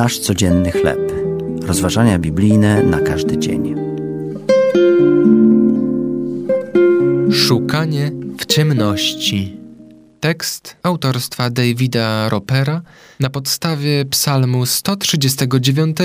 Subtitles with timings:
[0.00, 1.12] Nasz codzienny chleb.
[1.62, 3.74] Rozważania biblijne na każdy dzień.
[7.32, 9.56] Szukanie w ciemności.
[10.20, 12.82] Tekst autorstwa Davida Ropera
[13.20, 15.96] na podstawie Psalmu 139,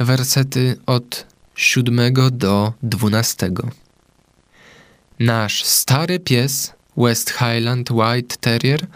[0.00, 2.00] wersety od 7
[2.32, 3.50] do 12.
[5.20, 8.86] Nasz stary pies, West Highland White Terrier,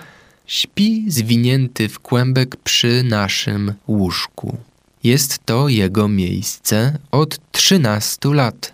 [0.53, 4.57] śpi zwinięty w kłębek przy naszym łóżku.
[5.05, 8.73] Jest to jego miejsce od 13 lat.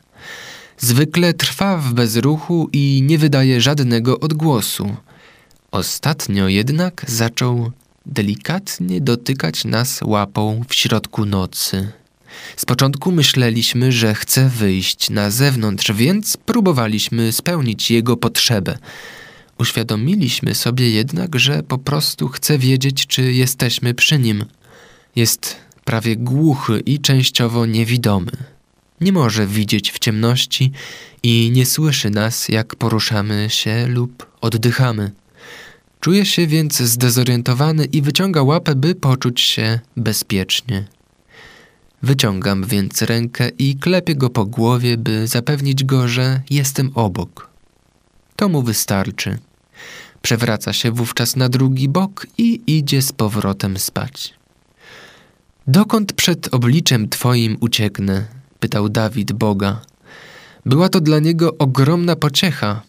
[0.78, 4.96] Zwykle trwa w bezruchu i nie wydaje żadnego odgłosu.
[5.70, 7.70] Ostatnio jednak zaczął
[8.06, 11.92] delikatnie dotykać nas łapą w środku nocy.
[12.56, 18.78] Z początku myśleliśmy, że chce wyjść na zewnątrz, więc próbowaliśmy spełnić jego potrzebę.
[19.58, 24.44] Uświadomiliśmy sobie jednak, że po prostu chce wiedzieć, czy jesteśmy przy nim.
[25.16, 28.32] Jest prawie głuchy i częściowo niewidomy.
[29.00, 30.72] Nie może widzieć w ciemności
[31.22, 35.10] i nie słyszy nas, jak poruszamy się lub oddychamy.
[36.00, 40.84] Czuje się więc zdezorientowany i wyciąga łapę, by poczuć się bezpiecznie.
[42.02, 47.47] Wyciągam więc rękę i klepię go po głowie, by zapewnić go, że jestem obok.
[48.38, 49.38] To mu wystarczy.
[50.22, 54.34] Przewraca się wówczas na drugi bok i idzie z powrotem spać.
[55.66, 58.26] Dokąd przed obliczem Twoim ucieknę?
[58.60, 59.80] pytał Dawid Boga.
[60.66, 62.82] Była to dla niego ogromna pociecha.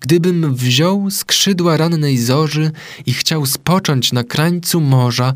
[0.00, 2.70] Gdybym wziął skrzydła rannej zorzy
[3.06, 5.34] i chciał spocząć na krańcu morza,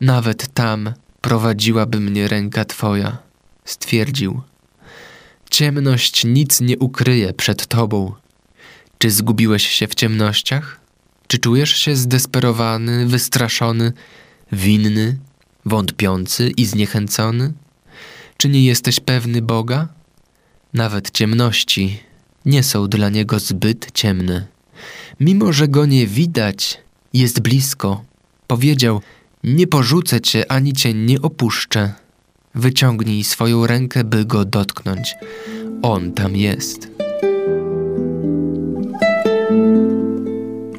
[0.00, 3.18] nawet tam prowadziłaby mnie ręka Twoja,
[3.64, 4.40] stwierdził.
[5.50, 8.12] Ciemność nic nie ukryje przed Tobą.
[8.98, 10.80] Czy zgubiłeś się w ciemnościach?
[11.26, 13.92] Czy czujesz się zdesperowany, wystraszony,
[14.52, 15.18] winny,
[15.64, 17.52] wątpiący i zniechęcony?
[18.36, 19.88] Czy nie jesteś pewny Boga?
[20.74, 22.00] Nawet ciemności
[22.44, 24.46] nie są dla Niego zbyt ciemne.
[25.20, 26.80] Mimo, że Go nie widać,
[27.12, 28.04] jest blisko.
[28.46, 29.00] Powiedział,
[29.44, 31.94] nie porzucę Cię ani Cię nie opuszczę.
[32.54, 35.14] Wyciągnij swoją rękę, by Go dotknąć.
[35.82, 36.97] On tam jest.